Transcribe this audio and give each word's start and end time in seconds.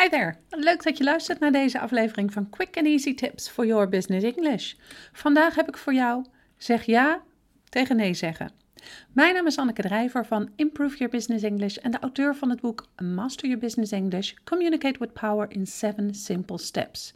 Hi 0.00 0.08
there, 0.08 0.34
leuk 0.48 0.82
dat 0.82 0.98
je 0.98 1.04
luistert 1.04 1.40
naar 1.40 1.52
deze 1.52 1.80
aflevering 1.80 2.32
van 2.32 2.50
Quick 2.50 2.76
and 2.76 2.86
Easy 2.86 3.14
Tips 3.14 3.48
for 3.48 3.66
Your 3.66 3.88
Business 3.88 4.24
English. 4.24 4.74
Vandaag 5.12 5.54
heb 5.54 5.68
ik 5.68 5.76
voor 5.76 5.94
jou 5.94 6.24
zeg 6.56 6.84
ja 6.84 7.22
tegen 7.68 7.96
nee 7.96 8.14
zeggen. 8.14 8.50
Mijn 9.12 9.34
naam 9.34 9.46
is 9.46 9.58
Anneke 9.58 9.82
Drijver 9.82 10.26
van 10.26 10.50
Improve 10.56 10.96
Your 10.96 11.12
Business 11.12 11.44
English 11.44 11.76
en 11.76 11.90
de 11.90 11.98
auteur 11.98 12.36
van 12.36 12.50
het 12.50 12.60
boek 12.60 12.86
Master 13.02 13.46
Your 13.46 13.60
Business 13.60 13.92
English: 13.92 14.34
Communicate 14.44 14.98
with 14.98 15.12
Power 15.12 15.50
in 15.50 15.66
7 15.66 16.14
Simple 16.14 16.58
Steps. 16.58 17.14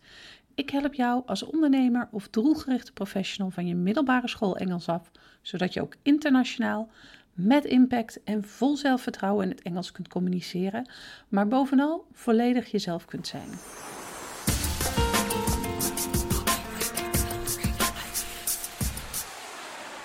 Ik 0.55 0.71
help 0.71 0.95
jou 0.95 1.23
als 1.27 1.43
ondernemer 1.43 2.09
of 2.11 2.29
doelgerichte 2.29 2.93
professional 2.93 3.51
van 3.51 3.67
je 3.67 3.75
middelbare 3.75 4.29
school 4.29 4.57
Engels 4.57 4.89
af, 4.89 5.11
zodat 5.43 5.73
je 5.73 5.81
ook 5.81 5.95
internationaal 6.03 6.91
met 7.35 7.65
impact 7.65 8.23
en 8.25 8.45
vol 8.45 8.77
zelfvertrouwen 8.77 9.45
in 9.45 9.51
het 9.51 9.63
Engels 9.63 9.93
kunt 9.93 10.09
communiceren, 10.09 10.89
maar 11.29 11.49
bovenal 11.49 12.07
volledig 12.13 12.71
jezelf 12.71 13.05
kunt 13.05 13.27
zijn. 13.27 13.49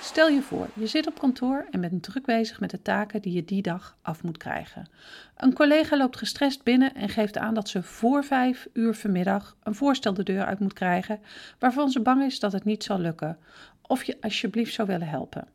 Stel 0.01 0.29
je 0.29 0.41
voor, 0.41 0.67
je 0.73 0.87
zit 0.87 1.07
op 1.07 1.19
kantoor 1.19 1.67
en 1.71 1.81
bent 1.81 2.03
druk 2.03 2.25
bezig 2.25 2.59
met 2.59 2.69
de 2.69 2.81
taken 2.81 3.21
die 3.21 3.33
je 3.33 3.45
die 3.45 3.61
dag 3.61 3.97
af 4.01 4.23
moet 4.23 4.37
krijgen. 4.37 4.89
Een 5.37 5.53
collega 5.53 5.97
loopt 5.97 6.17
gestrest 6.17 6.63
binnen 6.63 6.95
en 6.95 7.09
geeft 7.09 7.37
aan 7.37 7.53
dat 7.53 7.69
ze 7.69 7.83
voor 7.83 8.23
vijf 8.23 8.67
uur 8.73 8.93
vanmiddag 8.93 9.57
een 9.63 9.75
voorstel 9.75 10.13
de 10.13 10.23
deur 10.23 10.45
uit 10.45 10.59
moet 10.59 10.73
krijgen, 10.73 11.19
waarvan 11.59 11.89
ze 11.89 12.01
bang 12.01 12.23
is 12.23 12.39
dat 12.39 12.51
het 12.51 12.65
niet 12.65 12.83
zal 12.83 12.99
lukken, 12.99 13.37
of 13.81 14.03
je 14.03 14.17
alsjeblieft 14.21 14.73
zou 14.73 14.87
willen 14.87 15.07
helpen. 15.07 15.47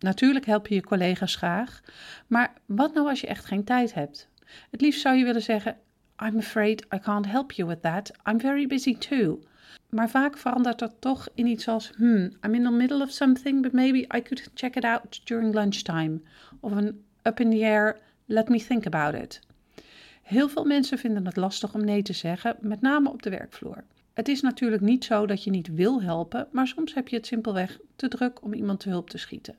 Natuurlijk 0.00 0.46
help 0.46 0.66
je 0.66 0.74
je 0.74 0.82
collega's 0.82 1.36
graag, 1.36 1.80
maar 2.26 2.52
wat 2.66 2.94
nou 2.94 3.08
als 3.08 3.20
je 3.20 3.26
echt 3.26 3.44
geen 3.44 3.64
tijd 3.64 3.94
hebt? 3.94 4.28
Het 4.70 4.80
liefst 4.80 5.00
zou 5.00 5.16
je 5.16 5.24
willen 5.24 5.42
zeggen: 5.42 5.76
I'm 6.24 6.38
afraid 6.38 6.86
I 6.94 6.98
can't 6.98 7.26
help 7.26 7.52
you 7.52 7.68
with 7.68 7.82
that. 7.82 8.10
I'm 8.28 8.40
very 8.40 8.66
busy 8.66 8.96
too. 8.98 9.40
Maar 9.88 10.10
vaak 10.10 10.38
verandert 10.38 10.78
dat 10.78 10.94
toch 10.98 11.28
in 11.34 11.46
iets 11.46 11.68
als: 11.68 11.90
Hmm, 11.96 12.36
I'm 12.44 12.54
in 12.54 12.62
the 12.62 12.70
middle 12.70 13.02
of 13.02 13.10
something, 13.10 13.62
but 13.62 13.72
maybe 13.72 13.98
I 13.98 14.22
could 14.22 14.50
check 14.54 14.76
it 14.76 14.84
out 14.84 15.20
during 15.24 15.54
lunchtime. 15.54 16.20
Of 16.60 16.72
een 16.72 17.04
up 17.22 17.40
in 17.40 17.50
the 17.50 17.64
air, 17.64 17.98
let 18.24 18.48
me 18.48 18.64
think 18.64 18.86
about 18.86 19.22
it. 19.22 19.40
Heel 20.22 20.48
veel 20.48 20.64
mensen 20.64 20.98
vinden 20.98 21.26
het 21.26 21.36
lastig 21.36 21.74
om 21.74 21.84
nee 21.84 22.02
te 22.02 22.12
zeggen, 22.12 22.56
met 22.60 22.80
name 22.80 23.10
op 23.10 23.22
de 23.22 23.30
werkvloer. 23.30 23.84
Het 24.14 24.28
is 24.28 24.40
natuurlijk 24.40 24.82
niet 24.82 25.04
zo 25.04 25.26
dat 25.26 25.44
je 25.44 25.50
niet 25.50 25.74
wil 25.74 26.02
helpen, 26.02 26.48
maar 26.52 26.66
soms 26.66 26.94
heb 26.94 27.08
je 27.08 27.16
het 27.16 27.26
simpelweg 27.26 27.78
te 27.96 28.08
druk 28.08 28.42
om 28.42 28.52
iemand 28.52 28.80
te 28.80 28.88
hulp 28.88 29.10
te 29.10 29.18
schieten. 29.18 29.54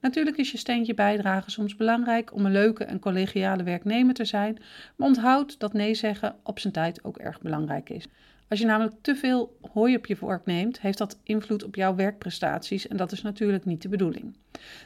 Natuurlijk 0.00 0.36
is 0.36 0.50
je 0.50 0.58
steentje 0.58 0.94
bijdragen 0.94 1.52
soms 1.52 1.76
belangrijk 1.76 2.34
om 2.34 2.46
een 2.46 2.52
leuke 2.52 2.84
en 2.84 2.98
collegiale 2.98 3.62
werknemer 3.62 4.14
te 4.14 4.24
zijn, 4.24 4.58
maar 4.96 5.08
onthoud 5.08 5.58
dat 5.58 5.72
nee 5.72 5.94
zeggen 5.94 6.36
op 6.42 6.58
zijn 6.58 6.72
tijd 6.72 7.04
ook 7.04 7.18
erg 7.18 7.40
belangrijk 7.40 7.90
is. 7.90 8.06
Als 8.48 8.60
je 8.60 8.66
namelijk 8.66 8.94
te 9.00 9.16
veel 9.16 9.58
hooi 9.72 9.96
op 9.96 10.06
je 10.06 10.16
vork 10.16 10.46
neemt, 10.46 10.80
heeft 10.80 10.98
dat 10.98 11.18
invloed 11.22 11.64
op 11.64 11.74
jouw 11.74 11.94
werkprestaties 11.94 12.88
en 12.88 12.96
dat 12.96 13.12
is 13.12 13.22
natuurlijk 13.22 13.64
niet 13.64 13.82
de 13.82 13.88
bedoeling. 13.88 14.36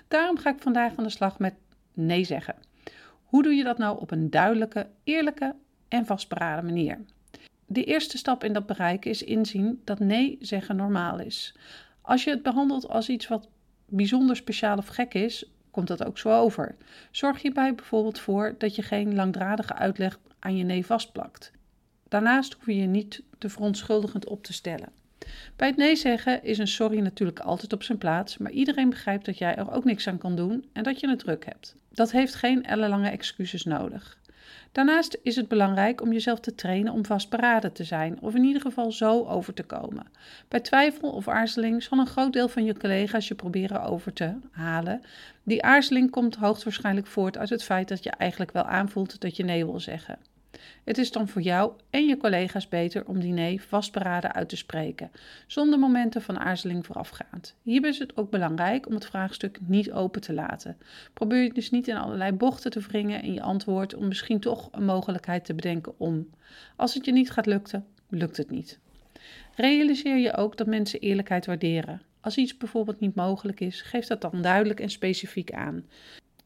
Daarom 0.09 0.39
ga 0.39 0.51
ik 0.51 0.63
vandaag 0.63 0.93
aan 0.97 1.05
de 1.05 1.11
slag 1.11 1.39
met 1.39 1.55
nee 1.95 2.25
zeggen. 2.25 2.55
Hoe 3.25 3.43
doe 3.43 3.55
je 3.55 3.65
dat 3.65 3.79
nou 3.79 4.01
op 4.01 4.11
een 4.11 4.31
duidelijke, 4.31 4.87
eerlijke 5.05 5.55
en 5.89 6.07
vastberaden 6.07 6.65
manier? 6.65 7.05
De 7.67 7.85
eerste 7.85 8.19
stap 8.19 8.45
in 8.45 8.53
dat 8.53 8.67
bereiken 8.67 9.11
is 9.11 9.23
inzien 9.23 9.81
dat 9.85 9.99
nee 9.99 10.37
zeggen 10.41 10.77
normaal 10.77 11.21
is. 11.21 11.55
Als 12.01 12.25
je 12.25 12.31
het 12.31 12.43
behandelt 12.43 12.89
als 12.89 13.09
iets 13.09 13.29
wat 13.29 13.49
bijzonder 13.89 14.37
speciaal 14.37 14.77
of 14.77 14.87
gek 14.87 15.15
is, 15.15 15.51
komt 15.71 15.89
dat 15.89 16.05
ook 16.05 16.19
zo 16.19 16.31
over. 16.41 16.77
Zorg 17.11 17.43
hierbij 17.43 17.75
bijvoorbeeld 17.75 18.19
voor 18.19 18.55
dat 18.59 18.75
je 18.75 18.83
geen 18.83 19.15
langdradige 19.15 19.75
uitleg 19.75 20.19
aan 20.39 20.57
je 20.57 20.65
nee 20.65 20.87
vastplakt. 20.87 21.53
Daarnaast 22.09 22.55
hoef 22.55 22.67
je 22.67 22.77
je 22.77 22.87
niet 22.87 23.23
te 23.39 23.49
verontschuldigend 23.49 24.27
op 24.27 24.43
te 24.43 24.53
stellen. 24.53 24.89
Bij 25.57 25.69
het 25.69 25.77
nee 25.77 25.97
zeggen 25.97 26.45
is 26.45 26.59
een 26.59 26.69
sorry 26.69 26.99
natuurlijk 26.99 27.41
altijd 27.41 27.73
op 27.73 27.83
zijn 27.83 27.99
plaats, 27.99 28.39
maar 28.39 28.53
iedereen 28.53 28.91
begrijpt 28.91 29.25
dat 29.25 29.39
jij 29.39 29.57
er 29.57 29.73
ook 29.73 29.85
niks 29.85 30.09
aan 30.09 30.19
kan 30.19 30.37
doen 30.37 30.69
en 30.73 30.83
dat 30.83 31.01
je 31.01 31.09
het 31.09 31.19
druk 31.19 31.45
hebt. 31.45 31.75
Dat 31.91 32.11
heeft 32.11 32.35
geen 32.35 32.65
ellenlange 32.65 33.09
excuses 33.09 33.65
nodig. 33.65 34.19
Daarnaast 34.73 35.19
is 35.23 35.37
het 35.37 35.49
belangrijk 35.49 36.01
om 36.01 36.13
jezelf 36.13 36.41
te 36.41 36.55
trainen 36.55 36.93
om 36.93 37.05
vastberaden 37.05 37.73
te 37.73 37.85
zijn, 37.85 38.21
of 38.21 38.35
in 38.35 38.45
ieder 38.45 38.63
geval 38.63 38.93
zo 38.93 39.25
over 39.25 39.55
te 39.55 39.63
komen. 39.63 40.07
Bij 40.49 40.61
twijfel 40.61 41.11
of 41.11 41.29
aarzeling 41.29 41.83
zal 41.83 41.99
een 41.99 42.07
groot 42.07 42.33
deel 42.33 42.49
van 42.49 42.65
je 42.65 42.79
collega's 42.79 43.29
je 43.29 43.35
proberen 43.35 43.83
over 43.83 44.13
te 44.13 44.35
halen. 44.51 45.03
Die 45.43 45.63
aarzeling 45.63 46.11
komt 46.11 46.37
hoogstwaarschijnlijk 46.37 47.07
voort 47.07 47.39
uit 47.39 47.51
het 47.51 47.65
feit 47.65 47.89
dat 47.89 48.03
je 48.05 48.11
eigenlijk 48.11 48.53
wel 48.53 48.65
aanvoelt 48.65 49.21
dat 49.21 49.37
je 49.37 49.45
nee 49.45 49.65
wil 49.65 49.81
zeggen. 49.81 50.19
Het 50.85 50.99
is 50.99 51.13
dan 51.13 51.29
voor 51.29 51.43
jou 51.43 51.73
en 51.91 52.07
je 52.07 52.17
collega's 52.17 52.69
beter 52.69 53.07
om 53.07 53.21
die 53.21 53.33
nee 53.33 53.63
vastberaden 53.63 54.35
uit 54.35 54.49
te 54.49 54.57
spreken, 54.57 55.11
zonder 55.47 55.79
momenten 55.79 56.23
van 56.23 56.39
aarzeling 56.39 56.87
voorafgaand. 56.87 57.55
Hierbij 57.63 57.91
is 57.91 57.99
het 57.99 58.17
ook 58.17 58.31
belangrijk 58.31 58.87
om 58.87 58.95
het 58.95 59.07
vraagstuk 59.07 59.59
niet 59.67 59.93
open 59.93 60.21
te 60.21 60.33
laten. 60.33 60.77
Probeer 61.13 61.43
je 61.43 61.53
dus 61.53 61.71
niet 61.71 61.89
in 61.89 61.97
allerlei 61.97 62.33
bochten 62.33 62.71
te 62.71 62.81
wringen 62.81 63.23
in 63.23 63.33
je 63.33 63.43
antwoord 63.43 63.95
om 63.95 64.09
misschien 64.09 64.41
toch 64.41 64.69
een 64.73 64.85
mogelijkheid 64.85 65.45
te 65.45 65.55
bedenken 65.55 65.95
om. 65.99 66.31
Als 66.77 66.95
het 66.95 67.05
je 67.05 67.13
niet 67.13 67.31
gaat 67.31 67.47
lukken, 67.47 67.87
lukt 68.09 68.37
het 68.37 68.51
niet. 68.51 68.79
Realiseer 69.55 70.17
je 70.17 70.37
ook 70.37 70.57
dat 70.57 70.67
mensen 70.67 71.01
eerlijkheid 71.01 71.47
waarderen. 71.47 72.03
Als 72.21 72.37
iets 72.37 72.57
bijvoorbeeld 72.57 73.01
niet 73.01 73.15
mogelijk 73.15 73.61
is, 73.61 73.83
geef 73.83 74.07
dat 74.07 74.21
dan 74.21 74.43
duidelijk 74.43 74.81
en 74.81 74.91
specifiek 74.91 75.53
aan. 75.53 75.85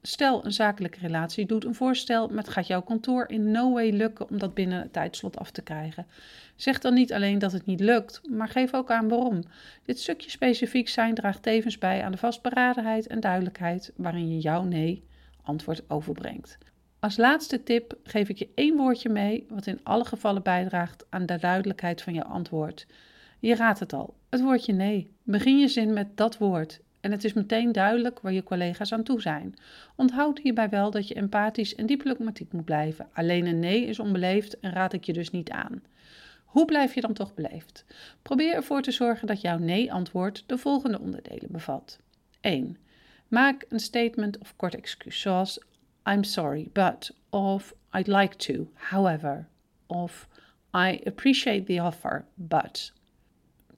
Stel, 0.03 0.45
een 0.45 0.53
zakelijke 0.53 0.99
relatie 0.99 1.47
doet 1.47 1.65
een 1.65 1.75
voorstel, 1.75 2.29
maar 2.29 2.45
het 2.45 2.49
gaat 2.49 2.67
jouw 2.67 2.83
kantoor 2.83 3.29
in 3.29 3.51
no 3.51 3.73
way 3.73 3.91
lukken 3.91 4.29
om 4.31 4.39
dat 4.39 4.55
binnen 4.55 4.81
het 4.81 4.93
tijdslot 4.93 5.39
af 5.39 5.51
te 5.51 5.63
krijgen. 5.63 6.07
Zeg 6.57 6.79
dan 6.79 6.95
niet 6.95 7.13
alleen 7.13 7.39
dat 7.39 7.53
het 7.53 7.67
niet 7.67 7.81
lukt, 7.81 8.21
maar 8.29 8.49
geef 8.49 8.75
ook 8.75 8.91
aan 8.91 9.09
waarom. 9.09 9.43
Dit 9.85 10.01
stukje 10.01 10.31
specifiek 10.31 10.89
zijn 10.89 11.15
draagt 11.15 11.43
tevens 11.43 11.79
bij 11.79 12.05
aan 12.05 12.13
de 12.13 12.19
vastberadenheid 12.19 13.07
en 13.07 13.21
duidelijkheid 13.21 13.93
waarin 13.97 14.35
je 14.35 14.39
jouw 14.39 14.63
nee 14.63 15.05
antwoord 15.43 15.91
overbrengt. 15.91 16.59
Als 17.01 17.17
laatste 17.17 17.63
tip 17.63 17.99
geef 18.05 18.29
ik 18.29 18.39
je 18.39 18.49
één 18.55 18.77
woordje 18.77 19.09
mee, 19.09 19.47
wat 19.49 19.67
in 19.67 19.81
alle 19.83 20.05
gevallen 20.05 20.43
bijdraagt 20.43 21.07
aan 21.09 21.27
de 21.27 21.39
duidelijkheid 21.39 22.03
van 22.03 22.15
jouw 22.15 22.25
antwoord. 22.25 22.87
Je 23.39 23.55
raadt 23.55 23.81
het 23.81 23.93
al, 23.93 24.15
het 24.31 24.41
woordje 24.41 24.73
nee. 24.73 25.13
Begin 25.23 25.59
je 25.59 25.69
zin 25.69 25.93
met 25.93 26.17
dat 26.17 26.39
woord 26.39 26.81
en 27.01 27.11
het 27.11 27.25
is 27.25 27.33
meteen 27.33 27.73
duidelijk 27.73 28.21
waar 28.21 28.33
je 28.33 28.43
collega's 28.43 28.93
aan 28.93 29.03
toe 29.03 29.21
zijn. 29.21 29.55
Onthoud 29.97 30.39
hierbij 30.39 30.69
wel 30.69 30.91
dat 30.91 31.09
je 31.09 31.15
empathisch 31.15 31.75
en 31.75 31.87
diplomatiek 31.87 32.53
moet 32.53 32.65
blijven. 32.65 33.09
Alleen 33.13 33.47
een 33.47 33.59
nee 33.59 33.87
is 33.87 33.99
onbeleefd 33.99 34.61
en 34.61 34.73
raad 34.73 34.93
ik 34.93 35.05
je 35.05 35.13
dus 35.13 35.31
niet 35.31 35.51
aan. 35.51 35.83
Hoe 36.45 36.65
blijf 36.65 36.95
je 36.95 37.01
dan 37.01 37.13
toch 37.13 37.35
beleefd? 37.35 37.85
Probeer 38.23 38.55
ervoor 38.55 38.83
te 38.83 38.91
zorgen 38.91 39.27
dat 39.27 39.41
jouw 39.41 39.59
nee-antwoord 39.59 40.45
de 40.47 40.59
volgende 40.59 41.01
onderdelen 41.01 41.53
bevat. 41.53 41.99
1. 42.41 42.77
Maak 43.29 43.65
een 43.69 43.81
statement 43.81 44.39
of 44.39 44.57
kort 44.57 44.75
excuus, 44.75 45.21
zoals 45.21 45.61
I'm 46.11 46.25
sorry, 46.25 46.69
but, 46.73 47.11
of 47.29 47.75
I'd 47.93 48.07
like 48.07 48.37
to, 48.37 48.71
however, 48.75 49.49
of 49.87 50.29
I 50.75 51.01
appreciate 51.05 51.65
the 51.65 51.83
offer, 51.83 52.25
but. 52.35 52.93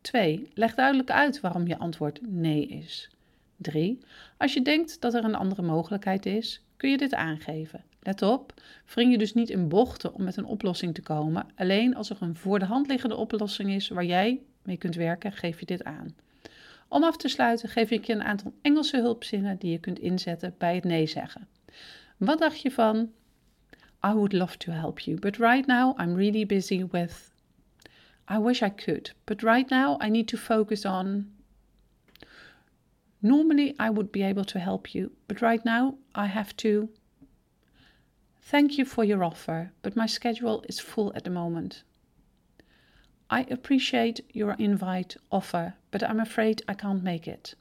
2. 0.03 0.49
Leg 0.55 0.75
duidelijk 0.75 1.11
uit 1.11 1.41
waarom 1.41 1.67
je 1.67 1.79
antwoord 1.79 2.21
nee 2.23 2.67
is. 2.67 3.11
3. 3.57 3.99
Als 4.37 4.55
je 4.55 4.63
denkt 4.63 5.01
dat 5.01 5.15
er 5.15 5.25
een 5.25 5.35
andere 5.35 5.63
mogelijkheid 5.63 6.27
is, 6.27 6.63
kun 6.77 6.91
je 6.91 6.97
dit 6.97 7.15
aangeven. 7.15 7.85
Let 8.03 8.23
op, 8.23 8.55
wring 8.95 9.11
je 9.11 9.19
dus 9.19 9.35
niet 9.35 9.51
in 9.51 9.69
bochten 9.69 10.15
om 10.15 10.25
met 10.25 10.37
een 10.37 10.45
oplossing 10.45 10.95
te 10.95 11.03
komen. 11.03 11.47
Alleen 11.55 11.97
als 11.97 12.11
er 12.11 12.17
een 12.21 12.37
voor 12.37 12.59
de 12.59 12.65
hand 12.65 12.89
liggende 12.89 13.17
oplossing 13.17 13.71
is 13.71 13.89
waar 13.89 14.05
jij 14.05 14.41
mee 14.63 14.77
kunt 14.77 14.95
werken, 14.95 15.33
geef 15.33 15.61
je 15.61 15.67
dit 15.67 15.85
aan. 15.85 16.15
Om 16.89 17.05
af 17.05 17.17
te 17.17 17.29
sluiten 17.29 17.69
geef 17.69 17.91
ik 17.91 18.05
je 18.05 18.13
een 18.13 18.23
aantal 18.23 18.53
Engelse 18.63 19.01
hulpzinnen 19.01 19.59
die 19.59 19.71
je 19.71 19.79
kunt 19.79 19.99
inzetten 19.99 20.55
bij 20.59 20.75
het 20.75 20.85
nee 20.85 21.07
zeggen. 21.07 21.49
Wat 22.17 22.39
dacht 22.39 22.61
je 22.61 22.71
van 22.71 23.11
I 24.07 24.13
would 24.13 24.33
love 24.33 24.57
to 24.57 24.73
help 24.73 24.99
you, 24.99 25.19
but 25.19 25.37
right 25.37 25.67
now 25.67 26.01
I'm 26.01 26.17
really 26.17 26.47
busy 26.47 26.87
with 26.91 27.32
I 28.29 28.39
wish 28.39 28.63
I 28.63 28.71
could, 28.71 29.11
but 29.27 29.43
right 29.43 29.71
now 29.71 29.99
I 30.01 30.09
need 30.09 30.29
to 30.29 30.37
focus 30.37 30.87
on. 30.87 31.31
Normally 33.21 33.75
I 33.79 33.91
would 33.91 34.11
be 34.11 34.23
able 34.23 34.45
to 34.47 34.59
help 34.59 34.95
you, 34.95 35.13
but 35.29 35.43
right 35.43 35.65
now 35.65 35.97
I 36.15 36.27
have 36.27 36.57
to. 36.59 36.89
Thank 38.41 38.79
you 38.79 38.85
for 38.85 39.05
your 39.05 39.23
offer, 39.25 39.73
but 39.83 39.97
my 39.97 40.07
schedule 40.07 40.65
is 40.69 40.81
full 40.81 41.13
at 41.15 41.25
the 41.25 41.31
moment. 41.31 41.83
I 43.31 43.47
appreciate 43.51 44.21
your 44.33 44.55
invite 44.59 45.17
offer, 45.31 45.75
but 45.91 46.03
I'm 46.03 46.21
afraid 46.21 46.63
I 46.69 46.75
can't 46.75 47.03
make 47.03 47.27
it. 47.27 47.55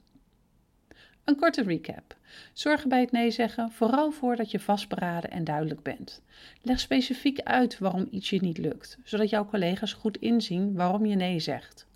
Een 1.24 1.36
korte 1.36 1.62
recap. 1.62 2.16
Zorg 2.52 2.82
er 2.82 2.88
bij 2.88 3.00
het 3.00 3.12
nee 3.12 3.30
zeggen 3.30 3.70
vooral 3.70 4.10
voor 4.10 4.36
dat 4.36 4.50
je 4.50 4.60
vastberaden 4.60 5.30
en 5.30 5.44
duidelijk 5.44 5.82
bent. 5.82 6.22
Leg 6.62 6.80
specifiek 6.80 7.40
uit 7.40 7.78
waarom 7.78 8.08
iets 8.10 8.30
je 8.30 8.40
niet 8.40 8.58
lukt, 8.58 8.98
zodat 9.04 9.30
jouw 9.30 9.46
collega's 9.46 9.92
goed 9.92 10.16
inzien 10.16 10.74
waarom 10.74 11.06
je 11.06 11.16
nee 11.16 11.40
zegt. 11.40 11.86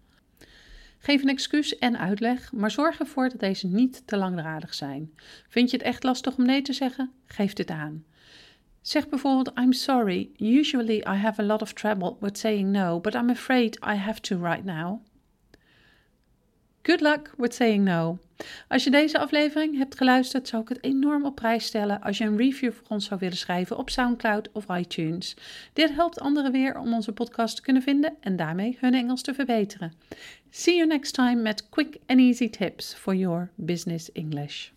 Geef 0.99 1.23
een 1.23 1.29
excuus 1.29 1.79
en 1.79 1.99
uitleg, 1.99 2.53
maar 2.53 2.71
zorg 2.71 2.99
ervoor 2.99 3.29
dat 3.29 3.41
deze 3.41 3.67
niet 3.67 4.03
te 4.07 4.17
langdradig 4.17 4.75
zijn. 4.75 5.15
Vind 5.49 5.71
je 5.71 5.77
het 5.77 5.87
echt 5.87 6.03
lastig 6.03 6.37
om 6.37 6.45
nee 6.45 6.63
te 6.63 6.73
zeggen? 6.73 7.13
Geef 7.27 7.53
dit 7.53 7.71
aan. 7.71 8.05
Zeg 8.81 9.09
bijvoorbeeld 9.09 9.59
I'm 9.59 9.73
sorry. 9.73 10.31
Usually 10.39 10.97
I 10.97 11.17
have 11.17 11.43
a 11.43 11.45
lot 11.45 11.63
of 11.63 11.73
trouble 11.73 12.17
with 12.21 12.39
saying 12.39 12.71
no, 12.71 13.01
but 13.01 13.15
I'm 13.15 13.31
afraid 13.31 13.87
I 13.87 13.95
have 13.95 14.21
to 14.21 14.39
right 14.43 14.65
now. 14.65 15.01
Good 16.83 17.01
luck 17.01 17.35
with 17.37 17.55
saying 17.55 17.85
no. 17.85 18.19
Als 18.69 18.85
je 18.85 18.91
deze 18.91 19.19
aflevering 19.19 19.77
hebt 19.77 19.97
geluisterd, 19.97 20.49
zou 20.49 20.63
ik 20.63 20.69
het 20.69 20.85
enorm 20.85 21.25
op 21.25 21.35
prijs 21.35 21.65
stellen 21.65 22.01
als 22.01 22.19
je 22.19 22.25
een 22.25 22.37
review 22.37 22.73
voor 22.73 22.87
ons 22.89 23.05
zou 23.05 23.21
willen 23.21 23.37
schrijven 23.37 23.79
op 23.79 23.91
SoundCloud 23.91 24.49
of 24.53 24.65
iTunes. 24.69 25.37
Dit 25.73 25.95
helpt 25.95 26.21
anderen 26.21 26.53
weer 26.53 26.79
om 26.79 26.95
onze 26.95 27.13
podcast 27.13 27.57
te 27.57 27.63
kunnen 27.63 27.83
vinden 27.83 28.15
en 28.21 28.37
daarmee 28.37 28.77
hun 28.81 28.95
Engels 28.95 29.23
te 29.23 29.35
verbeteren. 29.35 29.93
See 30.51 30.77
you 30.77 30.89
next 30.89 31.15
time 31.15 31.43
met 31.43 31.69
quick 31.69 31.97
and 32.07 32.19
easy 32.19 32.51
tips 32.51 32.95
for 32.95 33.15
your 33.15 33.51
business 33.55 34.13
English. 34.13 34.71